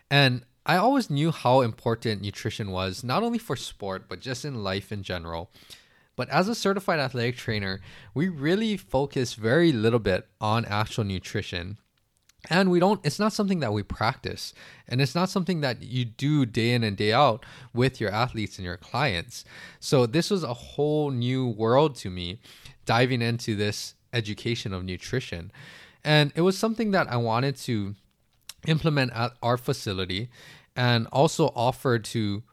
And 0.09 0.43
I 0.65 0.77
always 0.77 1.09
knew 1.09 1.31
how 1.31 1.61
important 1.61 2.21
nutrition 2.21 2.71
was, 2.71 3.03
not 3.03 3.21
only 3.21 3.37
for 3.37 3.55
sport, 3.55 4.07
but 4.07 4.21
just 4.21 4.45
in 4.45 4.63
life 4.63 4.91
in 4.91 5.03
general. 5.03 5.51
But 6.15 6.29
as 6.29 6.47
a 6.47 6.55
certified 6.55 6.99
athletic 6.99 7.37
trainer, 7.37 7.81
we 8.13 8.27
really 8.27 8.77
focus 8.77 9.35
very 9.35 9.71
little 9.71 9.99
bit 9.99 10.27
on 10.41 10.65
actual 10.65 11.03
nutrition. 11.03 11.77
And 12.49 12.71
we 12.71 12.79
don't, 12.79 12.99
it's 13.05 13.19
not 13.19 13.33
something 13.33 13.59
that 13.59 13.73
we 13.73 13.83
practice. 13.83 14.53
And 14.87 15.01
it's 15.01 15.13
not 15.13 15.29
something 15.29 15.61
that 15.61 15.83
you 15.83 16.05
do 16.05 16.45
day 16.45 16.71
in 16.71 16.83
and 16.83 16.97
day 16.97 17.13
out 17.13 17.45
with 17.73 18.01
your 18.01 18.11
athletes 18.11 18.57
and 18.57 18.65
your 18.65 18.77
clients. 18.77 19.45
So 19.79 20.05
this 20.05 20.31
was 20.31 20.43
a 20.43 20.53
whole 20.53 21.11
new 21.11 21.47
world 21.47 21.95
to 21.97 22.09
me 22.09 22.39
diving 22.85 23.21
into 23.21 23.55
this 23.55 23.93
education 24.13 24.73
of 24.73 24.83
nutrition. 24.83 25.51
And 26.03 26.31
it 26.35 26.41
was 26.41 26.57
something 26.57 26.91
that 26.91 27.11
I 27.11 27.17
wanted 27.17 27.55
to 27.57 27.95
implement 28.67 29.13
at 29.13 29.33
our 29.43 29.57
facility 29.57 30.29
and 30.75 31.07
also 31.11 31.51
offer 31.55 31.99
to 31.99 32.43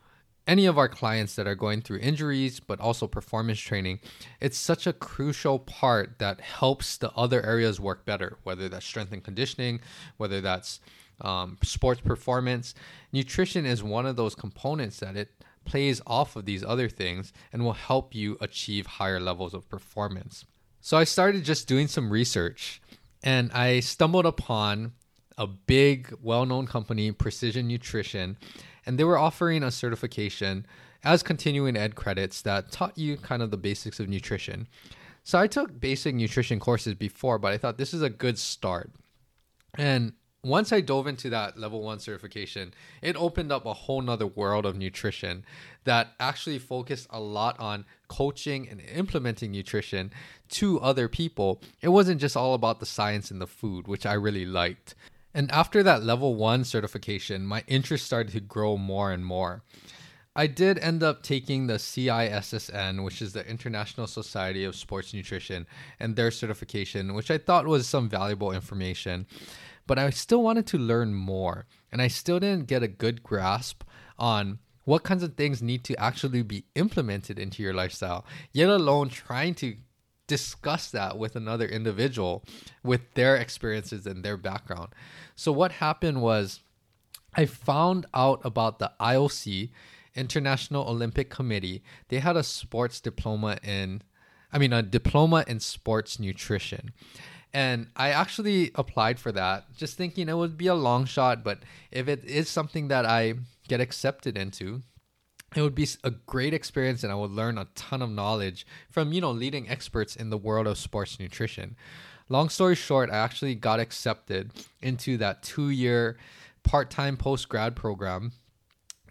any 0.47 0.67
of 0.67 0.79
our 0.79 0.89
clients 0.89 1.35
that 1.35 1.47
are 1.47 1.55
going 1.55 1.81
through 1.81 1.99
injuries 1.99 2.61
but 2.61 2.81
also 2.81 3.07
performance 3.07 3.59
training 3.59 3.99
it's 4.41 4.57
such 4.57 4.87
a 4.87 4.93
crucial 4.93 5.59
part 5.59 6.19
that 6.19 6.41
helps 6.41 6.97
the 6.97 7.11
other 7.13 7.45
areas 7.45 7.81
work 7.81 8.05
better 8.05 8.37
whether 8.45 8.69
that's 8.69 8.87
strength 8.87 9.13
and 9.13 9.25
conditioning 9.25 9.81
whether 10.17 10.41
that's 10.41 10.81
um, 11.21 11.59
sports 11.63 12.01
performance. 12.01 12.75
Nutrition 13.13 13.67
is 13.67 13.83
one 13.83 14.07
of 14.07 14.17
those 14.17 14.35
components 14.35 15.01
that 15.01 15.17
it 15.17 15.31
plays 15.65 16.01
off 16.07 16.37
of 16.37 16.45
these 16.45 16.63
other 16.63 16.89
things 16.89 17.33
and 17.53 17.65
will 17.65 17.73
help 17.73 18.15
you 18.15 18.37
achieve 18.41 18.87
higher 18.87 19.19
levels 19.19 19.53
of 19.53 19.69
performance. 19.69 20.45
So 20.81 20.97
i 20.97 21.03
started 21.03 21.45
just 21.45 21.67
doing 21.67 21.89
some 21.89 22.11
research 22.11 22.81
and 23.25 23.51
i 23.51 23.81
stumbled 23.81 24.27
upon 24.27 24.93
a 25.39 25.47
big 25.47 26.15
well-known 26.23 26.67
company 26.67 27.13
precision 27.13 27.69
nutrition 27.69 28.37
and 28.87 28.99
they 28.99 29.05
were 29.05 29.19
offering 29.19 29.63
a 29.63 29.71
certification 29.71 30.67
as 31.05 31.23
continuing 31.23 31.77
ed 31.77 31.95
credits 31.95 32.43
that 32.43 32.71
taught 32.73 32.97
you 32.97 33.17
kind 33.17 33.43
of 33.43 33.51
the 33.51 33.57
basics 33.57 34.01
of 34.01 34.09
nutrition. 34.09 34.67
So 35.25 35.39
I 35.39 35.47
took 35.47 35.81
basic 35.81 36.15
nutrition 36.15 36.61
courses 36.61 36.95
before, 36.95 37.39
but 37.39 37.53
I 37.53 37.59
thought 37.59 37.79
this 37.79 37.93
is 37.93 38.03
a 38.03 38.11
good 38.11 38.39
start. 38.39 38.93
And 39.77 40.13
once 40.43 40.73
I 40.73 40.81
dove 40.81 41.09
into 41.09 41.29
that 41.31 41.59
level 41.59 41.83
one 41.83 41.99
certification, 41.99 42.73
it 43.03 43.17
opened 43.17 43.51
up 43.51 43.67
a 43.67 43.73
whole 43.73 44.01
nother 44.01 44.29
world 44.29 44.65
of 44.65 44.77
nutrition 44.77 45.45
that 45.83 46.13
actually 46.21 46.61
focused 46.61 47.09
a 47.11 47.19
lot 47.19 47.59
on 47.59 47.85
coaching 48.07 48.69
and 48.69 48.81
implementing 48.81 49.51
nutrition 49.51 50.13
to 50.51 50.79
other 50.81 51.09
people. 51.09 51.61
It 51.83 51.89
wasn't 51.89 52.21
just 52.21 52.37
all 52.37 52.55
about 52.55 52.79
the 52.79 52.87
science 52.87 53.33
and 53.33 53.41
the 53.41 53.49
food, 53.49 53.89
which 53.89 54.07
I 54.07 54.13
really 54.13 54.47
liked. 54.47 54.95
And 55.37 55.53
after 55.53 55.83
that 55.83 56.03
level 56.03 56.35
one 56.35 56.65
certification, 56.65 57.47
my 57.47 57.63
interest 57.67 58.07
started 58.07 58.33
to 58.33 58.41
grow 58.41 58.79
more 58.79 59.13
and 59.13 59.23
more. 59.23 59.63
I 60.35 60.47
did 60.47 60.79
end 60.79 61.03
up 61.03 61.23
taking 61.23 61.67
the 61.67 61.75
CISSN, 61.75 63.05
which 63.05 63.21
is 63.21 63.35
the 63.35 63.47
International 63.47 64.07
Society 64.07 64.65
of 64.65 64.75
Sports 64.75 65.13
Nutrition, 65.13 65.67
and 66.01 66.17
their 66.17 66.31
certification, 66.31 67.13
which 67.13 67.31
I 67.31 67.37
thought 67.37 67.67
was 67.67 67.87
some 67.87 68.09
valuable 68.09 68.51
information. 68.51 69.27
But 69.87 69.99
I 69.99 70.09
still 70.09 70.43
wanted 70.43 70.67
to 70.69 70.79
learn 70.79 71.13
more, 71.13 71.67
and 71.93 72.01
I 72.01 72.09
still 72.09 72.41
didn't 72.41 72.67
get 72.67 72.83
a 72.83 72.89
good 72.89 73.23
grasp 73.23 73.85
on 74.19 74.59
what 74.85 75.03
kinds 75.03 75.23
of 75.23 75.35
things 75.35 75.61
need 75.61 75.85
to 75.85 76.01
actually 76.01 76.45
be 76.45 76.65
implemented 76.77 77.39
into 77.39 77.63
your 77.63 77.75
lifestyle, 77.75 78.25
yet 78.53 78.71
alone 78.71 79.11
trying 79.11 79.55
to 79.57 79.77
discuss 80.27 80.91
that 80.91 81.19
with 81.19 81.37
another 81.37 81.67
individual 81.67 82.45
with 82.83 83.15
their 83.15 83.37
experiences 83.37 84.07
and 84.07 84.25
their 84.25 84.37
background. 84.37 84.89
So 85.35 85.53
what 85.53 85.73
happened 85.73 86.23
was 86.23 86.61
I 87.35 87.47
found 87.47 88.07
out 88.15 88.41
about 88.45 88.79
the 88.79 88.93
IOC, 89.01 89.71
International 90.15 90.89
Olympic 90.89 91.29
Committee. 91.29 91.83
They 92.09 92.19
had 92.19 92.37
a 92.37 92.43
sports 92.43 93.01
diploma 93.01 93.59
in 93.63 94.03
I 94.53 94.59
mean 94.59 94.73
a 94.73 94.83
diploma 94.83 95.45
in 95.47 95.61
sports 95.61 96.19
nutrition. 96.19 96.93
And 97.53 97.89
I 97.97 98.11
actually 98.11 98.71
applied 98.75 99.19
for 99.19 99.33
that, 99.33 99.75
just 99.77 99.97
thinking 99.97 100.29
it 100.29 100.37
would 100.37 100.59
be 100.59 100.67
a 100.67 100.75
long 100.75 101.07
shot, 101.07 101.43
but 101.43 101.61
if 101.91 102.07
it 102.07 102.25
is 102.25 102.49
something 102.51 102.89
that 102.89 103.07
I 103.07 103.35
get 103.67 103.81
accepted 103.81 104.37
into, 104.37 104.83
it 105.55 105.63
would 105.63 105.75
be 105.75 105.89
a 106.03 106.11
great 106.11 106.53
experience 106.53 107.03
and 107.03 107.13
I 107.13 107.15
would 107.15 107.31
learn 107.31 107.59
a 107.59 107.69
ton 107.75 108.03
of 108.03 108.11
knowledge 108.11 108.67
from, 108.91 109.13
you 109.13 109.21
know, 109.21 109.31
leading 109.31 109.69
experts 109.69 110.17
in 110.17 110.31
the 110.31 110.37
world 110.37 110.67
of 110.67 110.79
sports 110.79 111.21
nutrition. 111.21 111.77
Long 112.29 112.49
story 112.49 112.75
short, 112.75 113.11
I 113.11 113.17
actually 113.19 113.55
got 113.55 113.79
accepted 113.79 114.51
into 114.83 115.17
that 115.19 115.43
two 115.43 115.71
year 115.71 116.19
part 116.65 116.91
time 116.91 117.17
post 117.17 117.49
grad 117.49 117.77
program. 117.77 118.33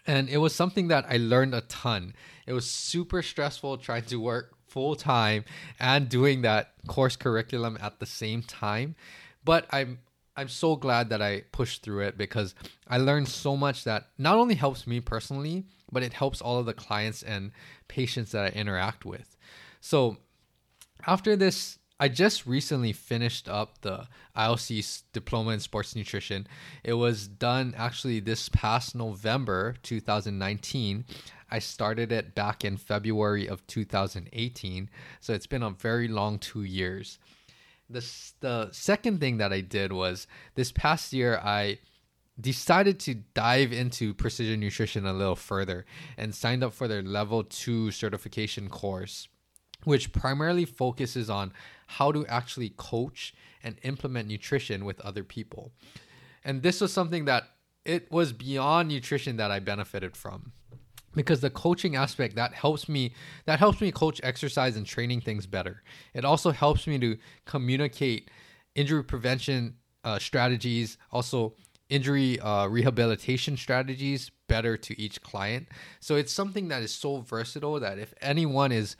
And 0.05 0.29
it 0.29 0.37
was 0.37 0.53
something 0.53 0.89
that 0.89 1.05
I 1.09 1.17
learned 1.17 1.55
a 1.55 1.61
ton. 1.61 2.13
It 2.45 2.53
was 2.53 2.69
super 2.69 3.21
stressful 3.21 3.77
trying 3.77 4.03
to 4.03 4.17
work 4.17 4.53
full 4.67 4.95
time 4.95 5.45
and 5.79 6.09
doing 6.09 6.41
that 6.41 6.73
course 6.85 7.15
curriculum 7.15 7.77
at 7.81 7.99
the 7.99 8.05
same 8.05 8.43
time. 8.43 8.95
But 9.43 9.65
I'm 9.71 9.99
I'm 10.37 10.49
so 10.49 10.75
glad 10.75 11.09
that 11.09 11.21
I 11.21 11.43
pushed 11.53 11.81
through 11.81 12.01
it 12.01 12.17
because 12.17 12.55
I 12.87 12.97
learned 12.97 13.29
so 13.29 13.55
much 13.55 13.85
that 13.85 14.09
not 14.17 14.37
only 14.37 14.55
helps 14.55 14.85
me 14.85 14.99
personally, 14.99 15.63
but 15.95 16.03
it 16.03 16.11
helps 16.11 16.41
all 16.41 16.59
of 16.59 16.65
the 16.65 16.73
clients 16.73 17.23
and 17.23 17.53
patients 17.87 18.33
that 18.33 18.43
I 18.43 18.49
interact 18.49 19.05
with. 19.05 19.37
So 19.79 20.17
after 21.07 21.37
this, 21.37 21.79
I 22.01 22.09
just 22.09 22.45
recently 22.45 22.91
finished 22.91 23.47
up 23.47 23.79
the 23.79 24.09
IOC 24.35 25.03
diploma 25.13 25.51
in 25.51 25.61
sports 25.61 25.95
nutrition. 25.95 26.47
It 26.83 26.95
was 26.95 27.29
done 27.29 27.73
actually 27.77 28.19
this 28.19 28.49
past 28.49 28.93
November 28.93 29.75
2019. 29.83 31.05
I 31.49 31.59
started 31.59 32.11
it 32.11 32.35
back 32.35 32.65
in 32.65 32.75
February 32.75 33.47
of 33.47 33.65
2018. 33.67 34.89
So 35.21 35.31
it's 35.31 35.47
been 35.47 35.63
a 35.63 35.69
very 35.69 36.09
long 36.09 36.39
two 36.39 36.63
years. 36.63 37.19
The, 37.89 38.05
the 38.41 38.69
second 38.73 39.21
thing 39.21 39.37
that 39.37 39.53
I 39.53 39.61
did 39.61 39.93
was 39.93 40.27
this 40.55 40.73
past 40.73 41.13
year, 41.13 41.39
I 41.41 41.79
decided 42.39 42.99
to 42.99 43.15
dive 43.33 43.71
into 43.71 44.13
precision 44.13 44.59
nutrition 44.59 45.05
a 45.05 45.13
little 45.13 45.35
further 45.35 45.85
and 46.17 46.35
signed 46.35 46.63
up 46.63 46.73
for 46.73 46.87
their 46.87 47.01
level 47.01 47.43
two 47.43 47.91
certification 47.91 48.69
course, 48.69 49.27
which 49.83 50.11
primarily 50.11 50.65
focuses 50.65 51.29
on 51.29 51.53
how 51.87 52.11
to 52.11 52.25
actually 52.27 52.73
coach 52.77 53.33
and 53.63 53.79
implement 53.83 54.27
nutrition 54.27 54.83
with 54.83 54.99
other 55.01 55.23
people. 55.23 55.71
And 56.43 56.61
this 56.61 56.81
was 56.81 56.91
something 56.91 57.25
that 57.25 57.43
it 57.85 58.11
was 58.11 58.33
beyond 58.33 58.89
nutrition 58.89 59.37
that 59.37 59.51
I 59.51 59.59
benefited 59.59 60.17
from 60.17 60.51
because 61.13 61.39
the 61.39 61.49
coaching 61.49 61.95
aspect 61.95 62.35
that 62.35 62.53
helps 62.53 62.89
me 62.89 63.13
that 63.45 63.59
helps 63.59 63.79
me 63.79 63.91
coach 63.91 64.19
exercise 64.23 64.75
and 64.75 64.85
training 64.85 65.21
things 65.21 65.45
better 65.45 65.81
it 66.13 66.25
also 66.25 66.51
helps 66.51 66.87
me 66.87 66.99
to 66.99 67.17
communicate 67.45 68.29
injury 68.75 69.03
prevention 69.03 69.75
uh, 70.03 70.19
strategies 70.19 70.97
also 71.11 71.53
injury 71.89 72.39
uh, 72.39 72.67
rehabilitation 72.67 73.57
strategies 73.57 74.31
better 74.47 74.77
to 74.77 74.99
each 74.99 75.21
client. 75.21 75.67
So 75.99 76.15
it's 76.15 76.33
something 76.33 76.67
that 76.69 76.83
is 76.83 76.93
so 76.93 77.21
versatile 77.21 77.79
that 77.79 77.99
if 77.99 78.13
anyone 78.21 78.71
is 78.71 78.95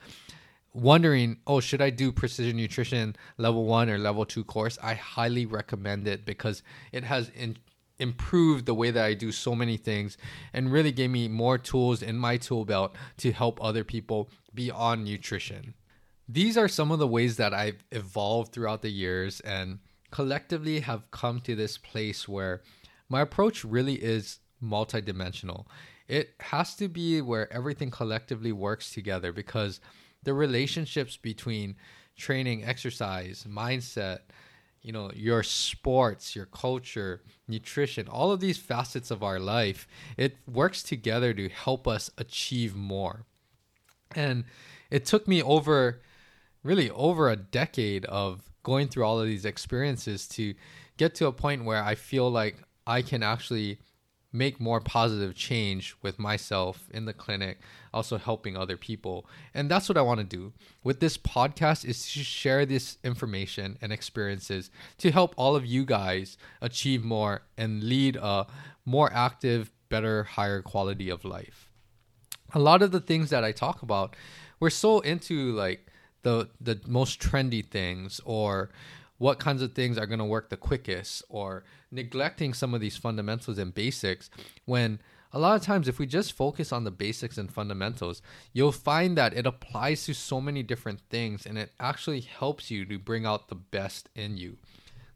wondering, 0.72 1.38
oh, 1.46 1.60
should 1.60 1.80
I 1.80 1.90
do 1.90 2.12
precision 2.12 2.56
nutrition 2.56 3.16
level 3.38 3.64
one 3.64 3.88
or 3.88 3.98
level 3.98 4.24
two 4.24 4.44
course? 4.44 4.78
I 4.82 4.94
highly 4.94 5.46
recommend 5.46 6.06
it 6.06 6.26
because 6.26 6.62
it 6.92 7.04
has 7.04 7.30
in, 7.30 7.56
improved 7.98 8.66
the 8.66 8.74
way 8.74 8.90
that 8.90 9.04
I 9.04 9.14
do 9.14 9.32
so 9.32 9.54
many 9.54 9.76
things 9.76 10.18
and 10.52 10.70
really 10.70 10.92
gave 10.92 11.10
me 11.10 11.28
more 11.28 11.58
tools 11.58 12.02
in 12.02 12.16
my 12.16 12.36
tool 12.36 12.64
belt 12.64 12.94
to 13.18 13.32
help 13.32 13.62
other 13.62 13.84
people 13.84 14.28
beyond 14.54 15.04
nutrition. 15.04 15.74
These 16.28 16.56
are 16.56 16.68
some 16.68 16.90
of 16.90 16.98
the 16.98 17.06
ways 17.06 17.36
that 17.36 17.54
I've 17.54 17.82
evolved 17.90 18.52
throughout 18.52 18.82
the 18.82 18.90
years 18.90 19.40
and 19.40 19.78
collectively 20.10 20.80
have 20.80 21.10
come 21.10 21.40
to 21.40 21.54
this 21.54 21.78
place 21.78 22.28
where 22.28 22.62
my 23.08 23.20
approach 23.20 23.64
really 23.64 23.94
is 23.94 24.40
multidimensional. 24.62 25.66
It 26.08 26.34
has 26.40 26.74
to 26.76 26.88
be 26.88 27.20
where 27.20 27.52
everything 27.52 27.90
collectively 27.90 28.52
works 28.52 28.92
together 28.92 29.32
because 29.32 29.80
the 30.22 30.34
relationships 30.34 31.16
between 31.16 31.76
training, 32.16 32.64
exercise, 32.64 33.46
mindset, 33.48 34.20
you 34.82 34.92
know, 34.92 35.10
your 35.14 35.42
sports, 35.42 36.36
your 36.36 36.46
culture, 36.46 37.22
nutrition, 37.48 38.06
all 38.08 38.30
of 38.30 38.40
these 38.40 38.56
facets 38.56 39.10
of 39.10 39.22
our 39.22 39.40
life, 39.40 39.88
it 40.16 40.36
works 40.46 40.82
together 40.82 41.34
to 41.34 41.48
help 41.48 41.88
us 41.88 42.10
achieve 42.18 42.76
more. 42.76 43.24
And 44.14 44.44
it 44.90 45.04
took 45.04 45.26
me 45.26 45.42
over 45.42 46.00
really 46.62 46.90
over 46.90 47.30
a 47.30 47.36
decade 47.36 48.04
of 48.06 48.42
going 48.62 48.88
through 48.88 49.04
all 49.04 49.20
of 49.20 49.26
these 49.26 49.44
experiences 49.44 50.26
to 50.26 50.54
get 50.96 51.14
to 51.16 51.26
a 51.26 51.32
point 51.32 51.64
where 51.64 51.82
I 51.82 51.94
feel 51.94 52.30
like 52.30 52.56
I 52.86 53.02
can 53.02 53.22
actually 53.22 53.78
make 54.32 54.60
more 54.60 54.80
positive 54.80 55.34
change 55.34 55.96
with 56.02 56.18
myself 56.18 56.88
in 56.92 57.06
the 57.06 57.12
clinic, 57.12 57.58
also 57.92 58.18
helping 58.18 58.56
other 58.56 58.76
people. 58.76 59.26
And 59.54 59.70
that's 59.70 59.88
what 59.88 59.96
I 59.96 60.02
want 60.02 60.20
to 60.20 60.24
do. 60.24 60.52
With 60.84 61.00
this 61.00 61.16
podcast 61.16 61.84
is 61.84 62.02
to 62.12 62.20
share 62.20 62.66
this 62.66 62.98
information 63.02 63.78
and 63.80 63.92
experiences 63.92 64.70
to 64.98 65.10
help 65.10 65.34
all 65.36 65.56
of 65.56 65.64
you 65.64 65.84
guys 65.84 66.36
achieve 66.60 67.02
more 67.02 67.42
and 67.56 67.82
lead 67.82 68.16
a 68.16 68.46
more 68.84 69.10
active, 69.12 69.70
better, 69.88 70.24
higher 70.24 70.60
quality 70.60 71.08
of 71.08 71.24
life. 71.24 71.70
A 72.54 72.58
lot 72.58 72.82
of 72.82 72.92
the 72.92 73.00
things 73.00 73.30
that 73.30 73.42
I 73.42 73.52
talk 73.52 73.82
about, 73.82 74.14
we're 74.60 74.70
so 74.70 75.00
into 75.00 75.52
like 75.52 75.86
the 76.22 76.48
the 76.60 76.80
most 76.86 77.20
trendy 77.20 77.64
things 77.64 78.20
or 78.24 78.70
what 79.18 79.38
kinds 79.38 79.62
of 79.62 79.72
things 79.74 79.98
are 79.98 80.06
going 80.06 80.18
to 80.18 80.24
work 80.24 80.50
the 80.50 80.56
quickest 80.56 81.22
or 81.28 81.64
neglecting 81.90 82.52
some 82.52 82.74
of 82.74 82.80
these 82.80 82.96
fundamentals 82.96 83.58
and 83.58 83.74
basics 83.74 84.30
when 84.64 84.98
a 85.32 85.38
lot 85.38 85.56
of 85.56 85.62
times 85.62 85.88
if 85.88 85.98
we 85.98 86.06
just 86.06 86.32
focus 86.32 86.72
on 86.72 86.84
the 86.84 86.90
basics 86.90 87.38
and 87.38 87.52
fundamentals 87.52 88.22
you'll 88.52 88.72
find 88.72 89.16
that 89.16 89.34
it 89.34 89.46
applies 89.46 90.04
to 90.04 90.14
so 90.14 90.40
many 90.40 90.62
different 90.62 91.00
things 91.10 91.46
and 91.46 91.58
it 91.58 91.72
actually 91.80 92.20
helps 92.20 92.70
you 92.70 92.84
to 92.84 92.98
bring 92.98 93.26
out 93.26 93.48
the 93.48 93.54
best 93.54 94.08
in 94.14 94.36
you. 94.36 94.56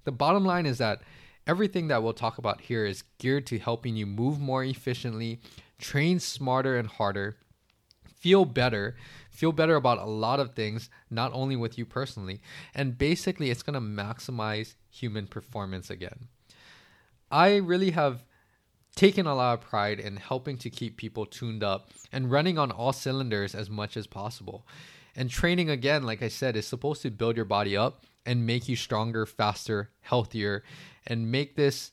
The 0.04 0.12
bottom 0.12 0.45
line 0.45 0.66
is 0.66 0.78
that 0.78 1.02
everything 1.47 1.88
that 1.88 2.02
we'll 2.02 2.12
talk 2.12 2.38
about 2.38 2.61
here 2.61 2.85
is 2.85 3.04
geared 3.19 3.47
to 3.47 3.59
helping 3.59 3.97
you 3.97 4.07
move 4.07 4.40
more 4.40 4.64
efficiently 4.64 5.40
train 5.78 6.21
smarter 6.21 6.76
and 6.76 6.88
harder 6.88 7.37
feel 8.21 8.45
better, 8.45 8.97
feel 9.31 9.50
better 9.50 9.75
about 9.75 9.99
a 9.99 10.05
lot 10.05 10.39
of 10.39 10.55
things, 10.55 10.91
not 11.11 11.33
only 11.33 11.57
with 11.57 11.79
you 11.79 11.87
personally. 11.87 12.41
And 12.75 12.97
basically, 12.97 13.50
it's 13.50 13.62
going 13.62 13.75
to 13.75 13.81
maximize 13.81 14.75
human 14.91 15.27
performance 15.27 15.91
again. 15.91 16.29
I 17.31 17.57
really 17.57 17.93
have 17.93 18.25
taken 18.95 19.27
a 19.27 19.35
lot 19.35 19.55
of 19.55 19.61
pride 19.61 19.99
in 19.99 20.17
helping 20.17 20.59
to 20.59 20.71
keep 20.71 20.97
people 20.97 21.25
tuned 21.25 21.65
up 21.65 21.91
and 22.12 22.31
running 22.31 22.59
on 22.59 22.71
all 22.71 22.93
cylinders 22.93 23.55
as 23.55 23.71
much 23.71 23.97
as 23.97 24.07
possible. 24.07 24.67
And 25.17 25.31
training, 25.31 25.71
again, 25.71 26.03
like 26.03 26.23
I 26.23 26.29
said, 26.29 26.57
is 26.57 26.67
supposed 26.67 27.03
to 27.03 27.11
build 27.11 27.37
your 27.37 27.45
body 27.45 27.77
up 27.77 28.05
and 28.27 28.47
make 28.47 28.69
you 28.69 28.77
stronger, 28.77 29.27
faster, 29.27 29.91
healthier, 30.03 30.62
and 31.07 31.33
make 31.33 31.57
this 31.57 31.93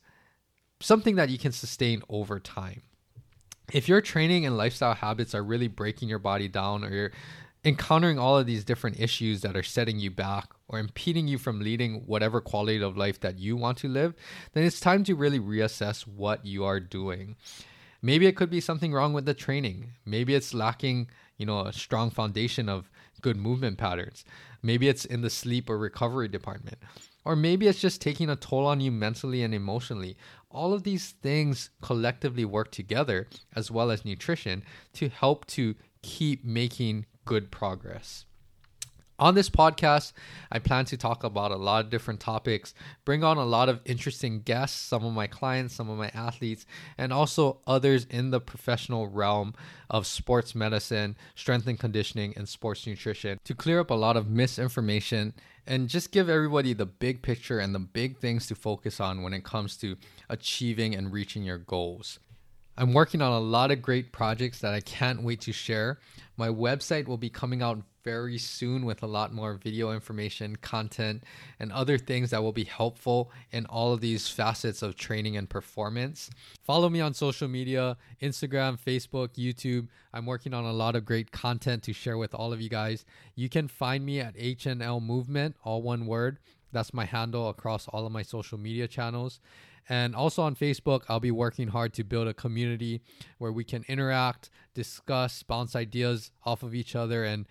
something 0.80 1.16
that 1.16 1.30
you 1.30 1.38
can 1.38 1.52
sustain 1.52 2.04
over 2.10 2.40
time 2.40 2.82
if 3.72 3.90
your 3.90 4.02
training 4.02 4.46
and 4.46 4.58
lifestyle 4.58 4.96
habits 4.96 5.36
are 5.36 5.44
really 5.44 5.68
breaking 5.68 6.10
your 6.10 6.20
body 6.20 6.48
down 6.48 6.84
or 6.84 6.90
you're 6.90 7.12
encountering 7.66 8.18
all 8.18 8.38
of 8.38 8.46
these 8.46 8.64
different 8.64 9.00
issues 9.00 9.42
that 9.42 9.58
are 9.58 9.64
setting 9.64 10.00
you 10.00 10.10
back 10.10 10.50
or 10.70 10.80
impeding 10.80 11.28
you 11.28 11.38
from 11.38 11.60
leading 11.60 11.96
whatever 12.06 12.40
quality 12.40 12.82
of 12.82 12.96
life 12.96 13.20
that 13.20 13.40
you 13.40 13.58
want 13.58 13.78
to 13.78 13.90
live, 13.90 14.14
then 14.54 14.64
it's 14.64 14.80
time 14.80 15.04
to 15.04 15.16
really 15.16 15.40
reassess 15.40 16.08
what 16.08 16.46
you 16.46 16.64
are 16.64 16.80
doing. 16.80 17.36
Maybe 18.02 18.26
it 18.28 18.38
could 18.38 18.50
be 18.50 18.62
something 18.62 18.94
wrong 18.94 19.12
with 19.12 19.26
the 19.26 19.34
training. 19.34 19.94
Maybe 20.06 20.34
it's 20.34 20.54
lacking, 20.54 21.10
you 21.38 21.46
know, 21.46 21.62
a 21.62 21.74
strong 21.74 22.10
foundation 22.10 22.70
of 22.70 22.90
good 23.22 23.36
movement 23.36 23.78
patterns. 23.78 24.24
Maybe 24.62 24.88
it's 24.88 25.04
in 25.04 25.22
the 25.22 25.30
sleep 25.30 25.70
or 25.70 25.78
recovery 25.78 26.28
department. 26.28 26.78
Or 27.28 27.36
maybe 27.36 27.68
it's 27.68 27.82
just 27.82 28.00
taking 28.00 28.30
a 28.30 28.38
toll 28.38 28.66
on 28.66 28.80
you 28.80 28.90
mentally 28.90 29.44
and 29.44 29.54
emotionally. 29.54 30.16
All 30.50 30.72
of 30.72 30.84
these 30.84 31.10
things 31.22 31.72
collectively 31.82 32.46
work 32.46 32.72
together, 32.72 33.28
as 33.54 33.70
well 33.70 33.92
as 33.92 34.06
nutrition, 34.06 34.64
to 34.94 35.10
help 35.10 35.46
to 35.48 35.76
keep 36.02 36.46
making 36.46 37.06
good 37.26 37.52
progress. 37.52 38.24
On 39.20 39.36
this 39.36 39.50
podcast, 39.50 40.14
I 40.52 40.60
plan 40.60 40.86
to 40.86 40.96
talk 40.96 41.26
about 41.26 41.52
a 41.52 41.58
lot 41.58 41.84
of 41.84 41.90
different 41.90 42.22
topics, 42.22 42.74
bring 43.04 43.26
on 43.26 43.36
a 43.36 43.44
lot 43.44 43.68
of 43.68 43.82
interesting 43.84 44.42
guests, 44.42 44.80
some 44.80 45.04
of 45.04 45.12
my 45.12 45.28
clients, 45.28 45.74
some 45.74 45.90
of 45.90 45.98
my 45.98 46.12
athletes, 46.14 46.66
and 46.98 47.12
also 47.12 47.60
others 47.68 48.06
in 48.10 48.30
the 48.30 48.40
professional 48.40 49.08
realm 49.08 49.54
of 49.90 50.08
sports 50.08 50.56
medicine, 50.56 51.18
strength 51.36 51.68
and 51.68 51.80
conditioning, 51.80 52.34
and 52.38 52.48
sports 52.48 52.88
nutrition 52.88 53.38
to 53.44 53.54
clear 53.54 53.82
up 53.82 53.90
a 53.90 53.96
lot 53.96 54.16
of 54.16 54.30
misinformation 54.30 55.34
and 55.68 55.90
just 55.90 56.12
give 56.12 56.30
everybody 56.30 56.74
the 56.74 56.86
big 56.86 57.22
picture 57.22 57.60
and 57.60 57.76
the 57.76 57.80
big 57.80 58.18
things 58.18 58.48
to 58.48 58.56
focus 58.56 59.00
on 59.00 59.22
when 59.22 59.34
it 59.34 59.44
comes 59.44 59.78
to 59.78 59.98
achieving 60.30 60.96
and 60.96 61.12
reaching 61.12 61.44
your 61.44 61.58
goals. 61.58 62.20
I'm 62.78 62.94
working 62.94 63.22
on 63.22 63.34
a 63.34 63.40
lot 63.40 63.72
of 63.72 63.82
great 63.82 64.12
projects 64.12 64.60
that 64.60 64.74
I 64.74 64.82
can't 64.82 65.24
wait 65.24 65.42
to 65.42 65.52
share. 65.52 66.00
My 66.38 66.48
website 66.48 67.08
will 67.08 67.18
be 67.18 67.30
coming 67.30 67.62
out 67.62 67.82
very 68.08 68.38
soon 68.38 68.86
with 68.86 69.04
a 69.04 69.06
lot 69.06 69.34
more 69.34 69.56
video 69.56 69.92
information, 69.92 70.56
content, 70.56 71.26
and 71.60 71.74
other 71.74 71.98
things 71.98 72.30
that 72.30 72.42
will 72.42 72.54
be 72.54 72.64
helpful 72.64 73.30
in 73.52 73.66
all 73.66 73.92
of 73.92 74.00
these 74.00 74.30
facets 74.30 74.82
of 74.82 74.96
training 74.96 75.36
and 75.36 75.50
performance. 75.50 76.30
Follow 76.64 76.88
me 76.88 77.02
on 77.02 77.14
social 77.14 77.50
media 77.50 77.98
Instagram, 78.22 78.80
Facebook, 78.80 79.32
YouTube. 79.36 79.90
I'm 80.14 80.26
working 80.26 80.54
on 80.54 80.64
a 80.64 80.72
lot 80.72 80.96
of 80.96 81.04
great 81.04 81.34
content 81.34 81.84
to 81.84 81.92
share 81.92 82.18
with 82.18 82.34
all 82.34 82.54
of 82.54 82.62
you 82.62 82.70
guys. 82.70 83.04
You 83.36 83.50
can 83.50 83.68
find 83.68 84.06
me 84.06 84.22
at 84.22 84.38
HNL 84.38 85.04
Movement, 85.04 85.58
all 85.66 85.82
one 85.82 86.06
word. 86.06 86.40
That's 86.72 86.94
my 86.94 87.04
handle 87.04 87.50
across 87.50 87.90
all 87.90 88.06
of 88.06 88.14
my 88.14 88.22
social 88.22 88.58
media 88.58 88.88
channels. 88.88 89.42
And 89.90 90.16
also 90.16 90.44
on 90.44 90.56
Facebook, 90.56 91.04
I'll 91.10 91.20
be 91.20 91.32
working 91.32 91.68
hard 91.68 91.94
to 91.96 92.06
build 92.06 92.30
a 92.30 92.34
community 92.34 93.02
where 93.38 93.52
we 93.52 93.66
can 93.66 93.84
interact, 93.90 94.50
discuss, 94.74 95.44
bounce 95.44 95.76
ideas 95.76 96.32
off 96.46 96.64
of 96.64 96.74
each 96.74 96.96
other, 96.96 97.26
and 97.26 97.46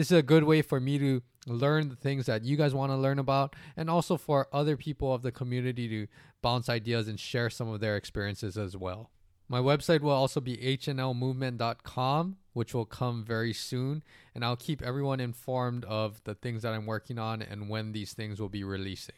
this 0.00 0.10
is 0.10 0.16
a 0.16 0.22
good 0.22 0.44
way 0.44 0.62
for 0.62 0.80
me 0.80 0.98
to 0.98 1.20
learn 1.46 1.90
the 1.90 1.94
things 1.94 2.24
that 2.24 2.42
you 2.42 2.56
guys 2.56 2.72
want 2.72 2.90
to 2.90 2.96
learn 2.96 3.18
about 3.18 3.54
and 3.76 3.90
also 3.90 4.16
for 4.16 4.48
other 4.50 4.74
people 4.74 5.12
of 5.12 5.20
the 5.20 5.30
community 5.30 5.86
to 5.88 6.06
bounce 6.40 6.70
ideas 6.70 7.06
and 7.06 7.20
share 7.20 7.50
some 7.50 7.68
of 7.68 7.80
their 7.80 7.96
experiences 7.96 8.56
as 8.56 8.74
well. 8.74 9.10
My 9.46 9.58
website 9.58 10.00
will 10.00 10.12
also 10.12 10.40
be 10.40 10.56
hnlmovement.com, 10.56 12.36
which 12.54 12.72
will 12.72 12.86
come 12.86 13.26
very 13.26 13.52
soon, 13.52 14.02
and 14.34 14.42
I'll 14.42 14.56
keep 14.56 14.80
everyone 14.80 15.20
informed 15.20 15.84
of 15.84 16.24
the 16.24 16.34
things 16.34 16.62
that 16.62 16.72
I'm 16.72 16.86
working 16.86 17.18
on 17.18 17.42
and 17.42 17.68
when 17.68 17.92
these 17.92 18.14
things 18.14 18.40
will 18.40 18.48
be 18.48 18.64
releasing. 18.64 19.16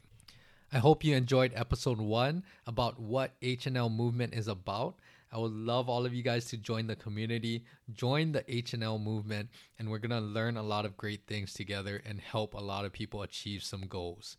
I 0.72 0.78
hope 0.78 1.04
you 1.04 1.14
enjoyed 1.14 1.52
episode 1.54 2.00
one 2.00 2.42
about 2.66 2.98
what 2.98 3.40
HNL 3.40 3.94
movement 3.94 4.34
is 4.34 4.48
about. 4.48 4.96
I 5.32 5.38
would 5.38 5.52
love 5.52 5.88
all 5.88 6.04
of 6.04 6.12
you 6.12 6.22
guys 6.22 6.44
to 6.46 6.58
join 6.58 6.86
the 6.86 6.96
community, 6.96 7.64
join 7.92 8.32
the 8.32 8.42
HNL 8.42 9.02
movement, 9.02 9.48
and 9.78 9.90
we're 9.90 9.98
going 9.98 10.10
to 10.10 10.20
learn 10.20 10.58
a 10.58 10.62
lot 10.62 10.84
of 10.84 10.96
great 10.96 11.26
things 11.26 11.54
together 11.54 12.02
and 12.04 12.20
help 12.20 12.52
a 12.52 12.60
lot 12.60 12.84
of 12.84 12.92
people 12.92 13.22
achieve 13.22 13.62
some 13.62 13.86
goals. 13.86 14.36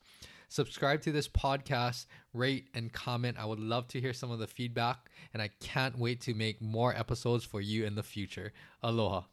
Subscribe 0.49 1.01
to 1.01 1.11
this 1.11 1.27
podcast, 1.27 2.05
rate 2.31 2.67
and 2.75 2.93
comment. 2.93 3.37
I 3.39 3.45
would 3.45 3.59
love 3.59 3.87
to 3.87 3.99
hear 3.99 4.13
some 4.13 4.29
of 4.29 4.37
the 4.37 4.45
feedback, 4.45 5.09
and 5.33 5.41
I 5.41 5.49
can't 5.59 5.97
wait 5.97 6.21
to 6.21 6.35
make 6.35 6.61
more 6.61 6.95
episodes 6.95 7.43
for 7.43 7.59
you 7.59 7.85
in 7.85 7.95
the 7.95 8.03
future. 8.03 8.53
Aloha. 8.83 9.23